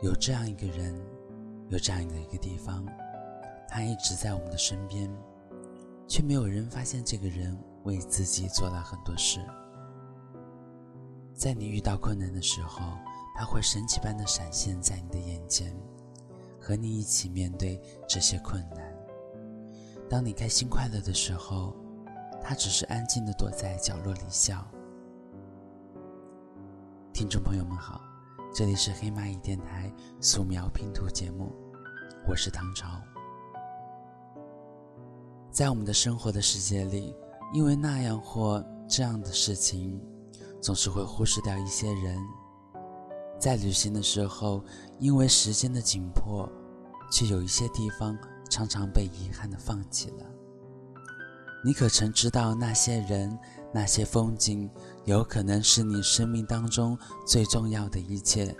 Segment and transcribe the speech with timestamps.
[0.00, 0.94] 有这样一个人，
[1.70, 2.86] 有这样的一个地方，
[3.68, 5.10] 他一直在我们的身边，
[6.06, 9.40] 却没有人发现这个人为自己做了很多事。
[11.34, 12.96] 在你遇到困难的时候，
[13.36, 15.74] 他会神奇般的闪现在你的眼前，
[16.60, 18.96] 和你一起面对这些困难。
[20.08, 21.74] 当你开心快乐的时候，
[22.40, 24.64] 他只是安静的躲在角落里笑。
[27.12, 28.00] 听众朋友们好。
[28.50, 31.52] 这里是黑蚂蚁电台素描拼图节目，
[32.26, 32.88] 我是唐朝。
[35.50, 37.14] 在我们的生活的世界里，
[37.52, 40.00] 因为那样或这样的事情，
[40.60, 42.18] 总是会忽视掉一些人。
[43.38, 44.64] 在旅行的时候，
[44.98, 46.50] 因为时间的紧迫，
[47.12, 48.18] 却有一些地方
[48.50, 50.26] 常常被遗憾的放弃了。
[51.64, 53.38] 你可曾知道那些人？
[53.72, 54.70] 那些风景，
[55.04, 58.54] 有可能是你生命当中最重要的一切，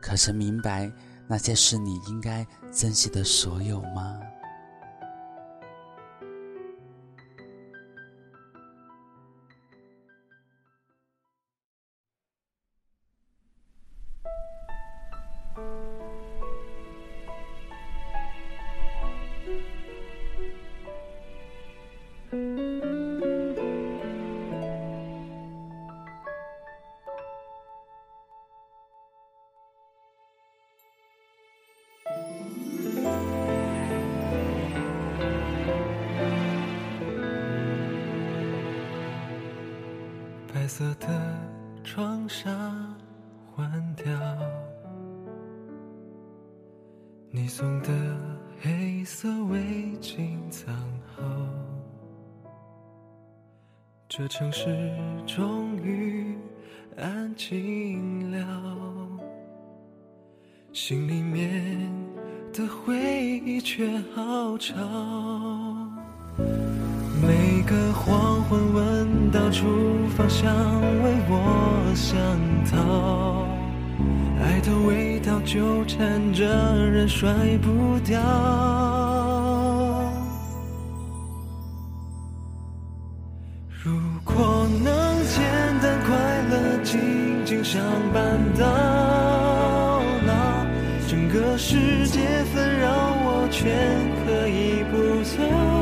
[0.00, 0.90] 可是明白
[1.28, 4.18] 那些是你应该珍惜的所有吗？
[40.78, 41.08] 色的
[41.82, 42.50] 窗纱
[43.50, 44.04] 换掉，
[47.30, 47.88] 你送的
[48.60, 49.58] 黑色围
[50.02, 50.76] 巾藏
[51.14, 51.22] 好，
[54.06, 54.66] 这城市
[55.26, 56.36] 终于
[56.98, 59.18] 安静了，
[60.74, 61.90] 心里面
[62.52, 62.94] 的回
[63.46, 65.55] 忆却好吵。
[67.26, 69.66] 每个黄昏，闻到厨
[70.16, 70.54] 房香
[71.02, 72.16] 味，我想
[72.70, 73.44] 逃。
[74.40, 77.28] 爱的味道纠缠着人，甩
[77.58, 78.20] 不掉。
[83.82, 83.92] 如
[84.24, 85.42] 果能简
[85.82, 86.16] 单快
[86.50, 87.82] 乐，静静相
[88.12, 88.66] 伴到
[90.26, 90.64] 老，
[91.08, 92.20] 整个世界
[92.54, 92.88] 纷扰，
[93.24, 93.66] 我全
[94.24, 95.75] 可以不走。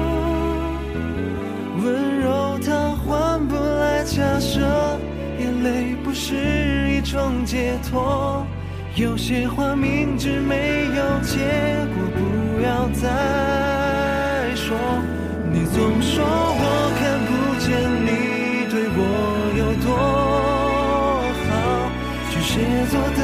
[6.35, 8.45] 是一种解脱。
[8.97, 11.39] 有些话明知没有结
[11.95, 12.21] 果，不
[12.63, 13.03] 要再
[14.57, 14.77] 说。
[15.53, 17.31] 你总说我看不
[17.61, 17.67] 见
[18.05, 18.09] 你
[18.69, 18.99] 对我
[19.57, 19.89] 有多
[21.47, 21.51] 好，
[22.31, 22.53] 巨蟹
[22.91, 23.21] 座的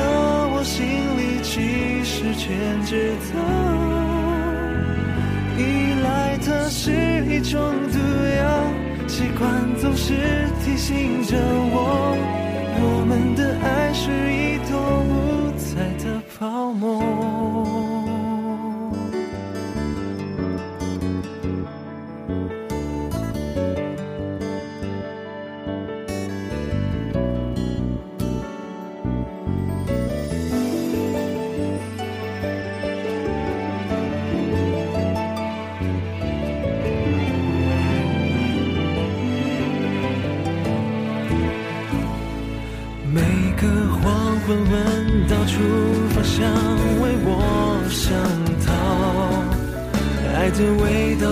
[0.54, 0.78] 我心
[1.18, 1.50] 里其
[2.04, 2.46] 实全
[2.84, 2.90] 知
[3.34, 3.36] 道。
[5.58, 5.60] 依
[6.02, 6.92] 赖它是
[7.26, 7.58] 一种
[7.92, 7.98] 毒
[8.38, 8.42] 药，
[9.08, 9.40] 习惯
[9.76, 10.14] 总是
[10.64, 11.36] 提醒着，
[11.72, 12.16] 我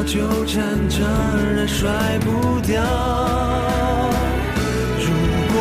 [0.08, 1.04] 纠缠着
[1.54, 2.82] 人，甩不掉。
[5.04, 5.06] 如
[5.52, 5.54] 果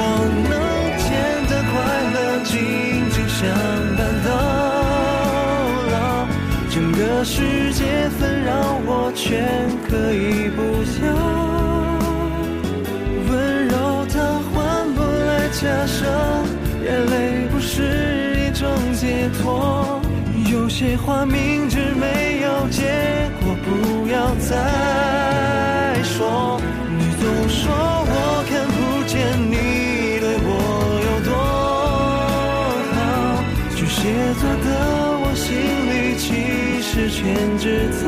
[0.47, 0.55] 能
[0.97, 1.05] 简
[1.49, 1.75] 单快
[2.13, 2.55] 乐，紧
[3.11, 3.37] 紧相
[3.97, 4.27] 伴到
[5.91, 5.95] 老，
[6.69, 8.49] 整个世界纷扰，
[8.85, 10.61] 我全可以不
[11.05, 11.07] 要。
[13.29, 13.75] 温柔
[14.07, 14.15] 它
[14.47, 14.55] 换
[14.93, 15.99] 不来假设。
[16.85, 19.99] 眼泪不是一种解脱，
[20.49, 23.26] 有些话明知没有结，
[24.49, 26.59] 再说。
[26.97, 28.11] 你总说我
[28.49, 28.77] 看不
[29.07, 29.15] 见
[29.51, 29.53] 你
[30.19, 30.49] 对我
[31.05, 31.31] 有多
[32.95, 32.97] 好，
[33.75, 33.99] 巨蟹
[34.39, 34.67] 座的
[35.21, 35.45] 我心
[35.89, 36.25] 里其
[36.81, 37.17] 实全
[37.59, 37.65] 知
[38.03, 38.07] 道，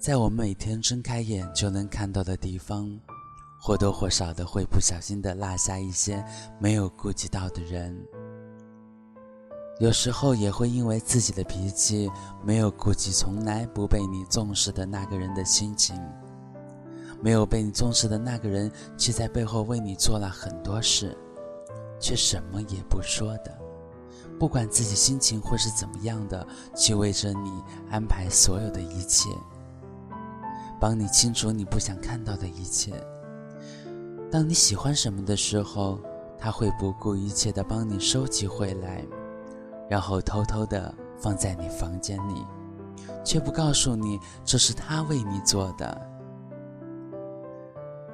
[0.00, 2.98] 在我们每天睁开眼就能看到的地方，
[3.60, 6.24] 或多或少的会不小心的落下一些
[6.58, 7.94] 没有顾及到的人。
[9.78, 12.10] 有时候也会因为自己的脾气，
[12.42, 15.94] 没有顾及从来不被你重视的那个人的心情，
[17.20, 21.14] 没有被你重视的那个人，却在背后为你做了很多事，
[22.00, 23.54] 却什么也不说的，
[24.38, 29.28] 不管自己心情或是怎么样的，去为着你安排所有的一切。
[30.80, 32.92] 帮你清除你不想看到的一切。
[34.30, 36.00] 当你喜欢什么的时候，
[36.38, 39.04] 他会不顾一切的帮你收集回来，
[39.90, 42.42] 然后偷偷的放在你房间里，
[43.22, 46.00] 却不告诉你这是他为你做的。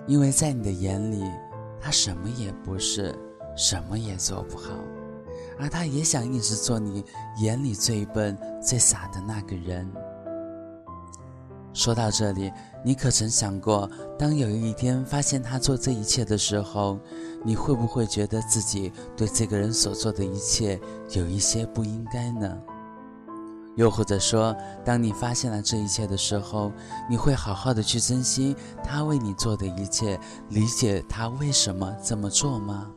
[0.09, 1.23] 因为在你的眼里，
[1.81, 3.17] 他什么也不是，
[3.57, 4.73] 什么也做不好，
[5.59, 7.05] 而他也想一直做你
[7.39, 9.89] 眼里最笨、最傻的那个人。
[11.77, 12.51] 说到这里，
[12.83, 13.89] 你可曾想过，
[14.19, 16.99] 当有一天发现他做这一切的时候，
[17.45, 20.81] 你会不会觉得自己对这个人所做的一切
[21.11, 22.59] 有一些不应该呢？
[23.75, 24.57] 又或者说，
[24.87, 26.73] 当你发现了这一切的时候，
[27.11, 30.19] 你会好好的去珍惜他为你做的一切，
[30.49, 32.91] 理解他为什么这么做吗？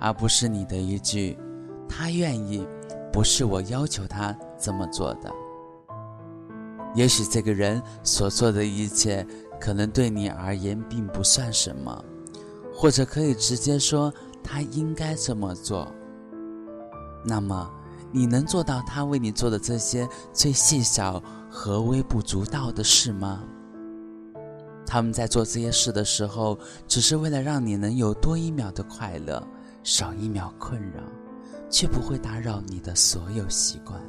[0.00, 1.38] 而不是你的一句
[1.88, 2.66] “他愿意”，
[3.12, 5.32] 不是我要求他这么做的。
[6.94, 9.26] 也许这个人所做的一切，
[9.60, 12.04] 可能对你而言并不算什么，
[12.74, 14.12] 或者可以直接说
[14.42, 15.86] 他应该这么做。
[17.24, 17.70] 那么，
[18.10, 23.44] 你能做到他为你做的这些最细小和微不足道的事吗？
[24.86, 29.46] 他们在做这些事的时候，只是为了让你能有多一秒的快乐，
[29.82, 31.02] 少一秒困扰，
[31.68, 34.00] 却不会打扰你的所有习惯。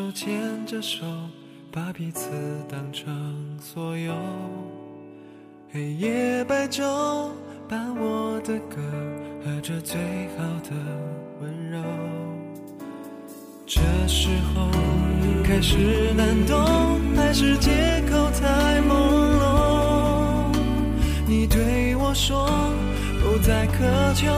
[0.00, 1.04] 手牵着手，
[1.70, 2.30] 把彼此
[2.70, 3.14] 当成
[3.60, 4.14] 所有。
[5.70, 7.28] 黑夜白昼，
[7.68, 8.76] 伴我的歌，
[9.44, 10.00] 和着最
[10.38, 10.70] 好的
[11.42, 11.82] 温柔。
[13.66, 14.70] 这时候
[15.44, 15.76] 开始
[16.16, 17.70] 难懂，还是借
[18.10, 18.94] 口太朦
[19.38, 20.56] 胧？
[21.26, 22.48] 你对我说，
[23.20, 24.32] 不再苛求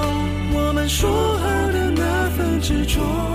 [0.56, 1.08] 我们说
[1.38, 3.31] 好的那份执着。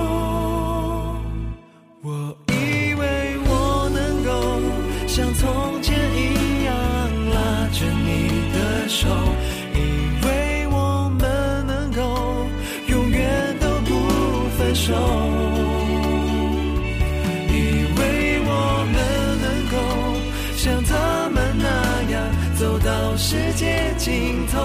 [23.19, 24.59] 世界尽头，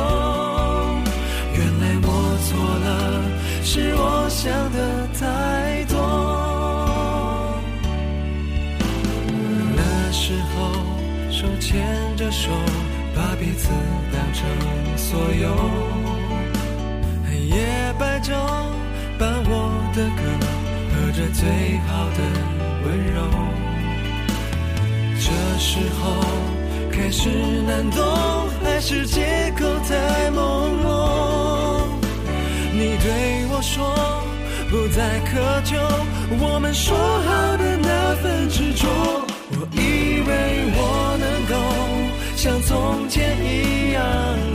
[1.55, 2.07] 原来我
[2.45, 2.53] 错
[2.85, 2.87] 了，
[3.65, 5.97] 是我想的太多。
[9.75, 9.81] 那
[10.13, 10.55] 时候
[11.31, 11.83] 手牵
[12.15, 12.51] 着手，
[13.17, 13.71] 把彼此
[14.13, 14.47] 当成
[14.99, 15.49] 所有。
[17.27, 17.57] 黑夜
[17.99, 18.35] 白昼，
[19.19, 19.51] 伴我
[19.97, 20.21] 的歌，
[20.93, 21.41] 和着最
[21.89, 22.19] 好的
[22.85, 23.17] 温柔。
[25.19, 25.25] 这
[25.59, 26.05] 时候。
[26.95, 27.31] 开始
[27.67, 28.05] 难懂，
[28.85, 29.23] 是借
[29.57, 29.95] 口太
[30.33, 30.37] 朦
[30.85, 31.87] 胧？
[32.73, 33.79] 你对我说，
[34.69, 35.31] 不再苛
[35.63, 35.79] 求
[36.41, 38.89] 我们说好的那份执着。
[39.53, 39.79] 我以
[40.27, 40.31] 为
[40.75, 41.55] 我能够
[42.35, 44.03] 像从前一样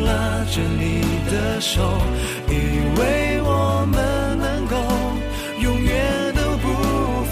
[0.05, 0.84] 拉着你
[1.31, 1.81] 的手，
[2.50, 2.51] 以
[3.00, 3.00] 为
[3.43, 3.50] 我
[3.89, 3.96] 们
[4.39, 4.75] 能够
[5.62, 5.89] 永远
[6.36, 6.65] 都不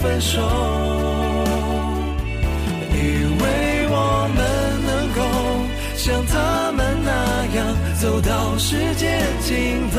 [0.00, 0.40] 分手。
[5.96, 6.55] 像他们那样
[7.98, 9.98] 走到世界尽头，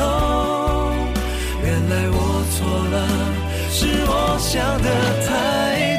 [1.64, 2.64] 原来我错
[2.94, 2.96] 了，
[3.72, 4.88] 是我想的
[5.26, 5.97] 太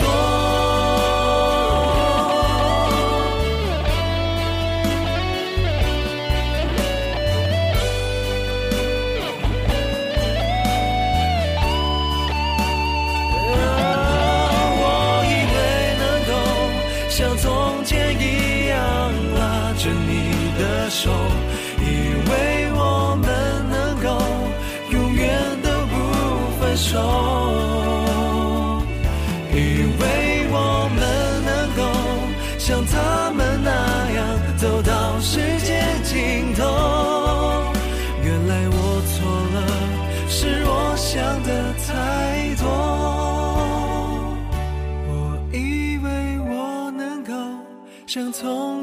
[48.10, 48.79] 像从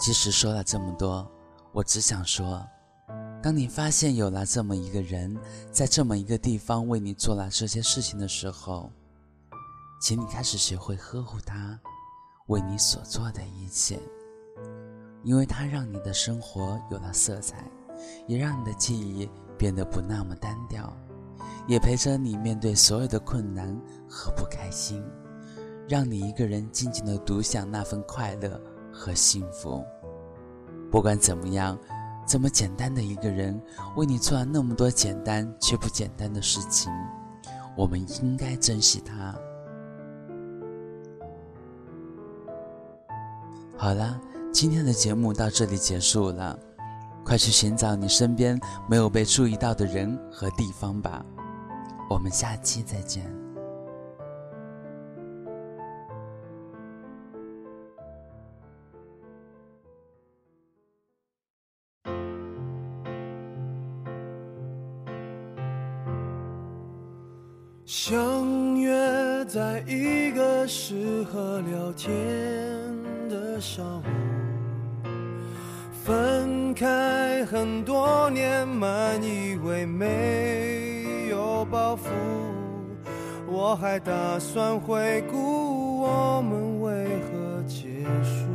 [0.00, 1.30] 其实说了这么多，
[1.72, 2.66] 我只想说，
[3.42, 5.36] 当你发现有了这么一个人，
[5.70, 8.90] 在这么一个地方为你做了这些事情的时候，
[10.00, 11.78] 请你开始学会呵护他
[12.46, 14.00] 为你所做的一切，
[15.22, 17.70] 因为他让你的生活有了色彩，
[18.26, 19.28] 也让你的记忆
[19.58, 20.90] 变得不那么单调，
[21.68, 23.78] 也陪着你面对所有的困难
[24.08, 25.04] 和不开心，
[25.86, 28.58] 让你一个人静静的独享那份快乐。
[29.00, 29.82] 和幸福，
[30.90, 31.78] 不管怎么样，
[32.26, 33.58] 这么简单的一个人，
[33.96, 36.92] 为你做了那么多简单却不简单的事情，
[37.74, 39.34] 我们应该珍惜他。
[43.74, 44.20] 好了，
[44.52, 46.58] 今天的节目到这里结束了，
[47.24, 51.24] 快去寻找你身边没有被注意到的人和地方吧。
[52.10, 53.49] 我们下期再见。
[71.32, 72.10] 和聊天
[73.28, 74.04] 的上午，
[76.04, 82.00] 分开很多年，满以为没有包袱。
[83.46, 88.48] 我还打算回顾我们为何结束，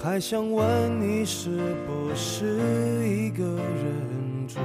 [0.00, 1.50] 还想问你是
[1.88, 2.46] 不是
[3.08, 4.60] 一个人住。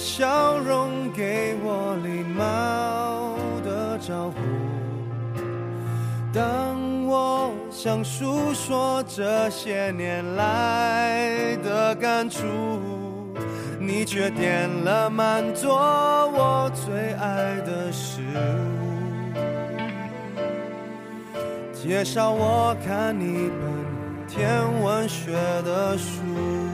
[0.00, 4.36] 笑容给我礼貌的招呼，
[6.32, 12.46] 当我想诉说这些年来的感触，
[13.78, 18.22] 你却点了满桌我最爱的食
[18.72, 19.36] 物，
[21.74, 26.69] 介绍我看一本天文学的书。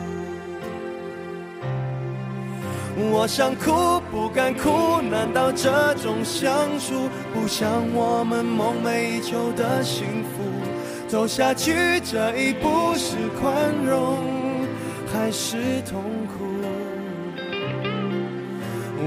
[2.99, 6.49] 我想哭不敢哭，难道这种相
[6.81, 10.43] 处不像我们梦寐以求的幸福？
[11.07, 14.19] 走下去这一步是宽容
[15.13, 15.57] 还是
[15.89, 16.45] 痛苦？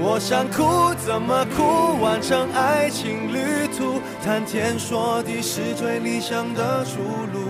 [0.02, 2.00] 我想哭怎么哭？
[2.00, 7.02] 完成爱情旅途，谈天说地是最理想的出
[7.34, 7.40] 路。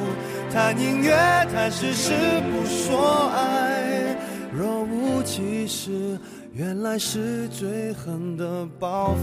[0.52, 1.14] 谈音乐
[1.52, 2.12] 谈事
[2.50, 3.59] 不说爱，
[5.70, 6.18] 是。
[6.52, 9.20] 原来是最狠的报复。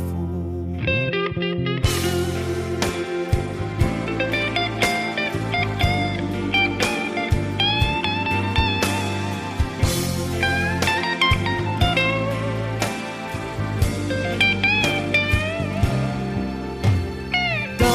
[17.78, 17.88] 当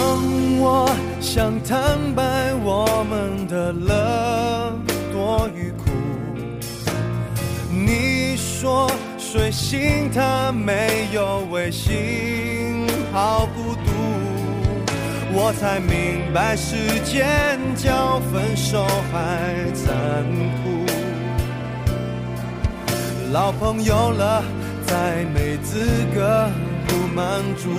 [0.61, 0.87] 我
[1.23, 3.73] 想坦白我们的
[9.73, 13.91] 睡醒，他没有微信，好孤独。
[15.33, 20.26] 我才明白，时间叫分手还残
[20.61, 20.85] 酷。
[23.33, 24.45] 老朋友了，
[24.87, 26.50] 再没资格
[26.87, 27.71] 不满足。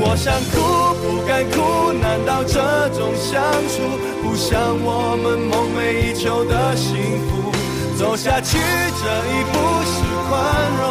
[0.00, 3.82] 我想哭，不敢哭，难道这种相处
[4.22, 6.94] 不像我们梦寐以求的幸
[7.26, 7.57] 福？
[7.98, 9.96] 走下去这一步是
[10.28, 10.32] 宽
[10.78, 10.82] 容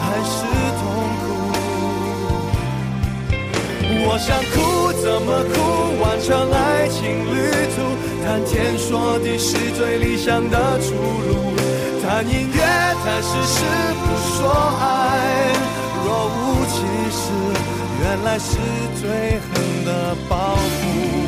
[0.00, 0.32] 还是
[0.80, 0.82] 痛
[1.20, 1.22] 苦？
[4.06, 4.56] 我想哭
[5.02, 5.54] 怎么哭？
[6.00, 7.36] 完成爱情旅
[7.76, 7.76] 途，
[8.24, 8.88] 谈天说
[9.18, 11.52] 地是最理想的出路。
[12.02, 12.58] 谈音乐
[13.04, 13.60] 谈事实
[14.00, 14.06] 不
[14.38, 14.48] 说
[14.80, 14.82] 爱，
[16.02, 16.76] 若无其
[17.12, 17.20] 事，
[18.00, 18.56] 原来是
[18.98, 21.19] 最狠的报复。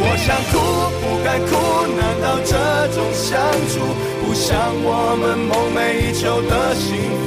[0.00, 0.54] 我想哭，
[1.00, 1.50] 不该哭，
[1.98, 2.54] 难道这
[2.94, 3.34] 种相
[3.68, 3.74] 处
[4.22, 4.48] 不像
[4.82, 6.86] 我们梦寐以求的幸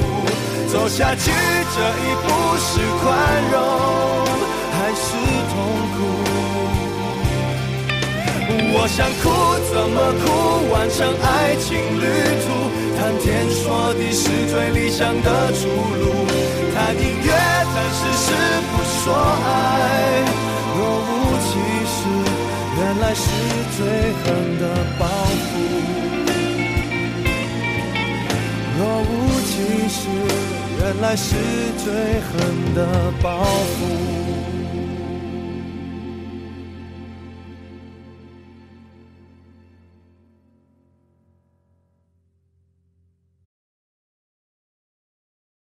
[0.72, 2.26] 走下去这一步
[2.56, 3.04] 是宽
[3.52, 3.54] 容
[4.72, 5.06] 还是
[5.52, 5.54] 痛
[5.92, 6.00] 苦？
[8.74, 9.28] 我想哭，
[9.68, 10.24] 怎么哭？
[10.72, 12.04] 完成爱情旅
[12.40, 12.44] 途，
[12.96, 16.02] 谈天说地是最理想的出路。
[16.74, 17.28] 谈音乐，
[17.68, 18.32] 谈事实，
[18.72, 19.12] 不说
[19.44, 19.46] 爱，
[23.12, 23.28] 原来是
[23.76, 23.80] 最
[24.24, 24.64] 狠的
[24.98, 25.50] 报复。
[28.78, 29.04] 若无
[29.44, 29.52] 其
[29.86, 30.08] 事，
[30.80, 31.34] 原来是
[31.76, 34.21] 最狠的报复。